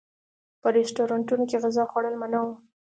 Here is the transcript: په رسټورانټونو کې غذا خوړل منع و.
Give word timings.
په 0.61 0.67
رسټورانټونو 0.75 1.43
کې 1.49 1.61
غذا 1.63 1.83
خوړل 1.91 2.15
منع 2.21 2.39
و. 2.45 2.49